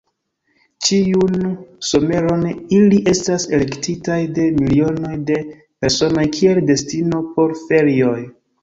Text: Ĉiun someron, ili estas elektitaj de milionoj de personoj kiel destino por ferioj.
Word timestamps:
Ĉiun 0.87 1.35
someron, 1.89 2.47
ili 2.79 3.03
estas 3.13 3.47
elektitaj 3.59 4.19
de 4.41 4.49
milionoj 4.59 5.15
de 5.31 5.41
personoj 5.53 6.29
kiel 6.39 6.67
destino 6.73 7.27
por 7.39 7.59
ferioj. 7.67 8.21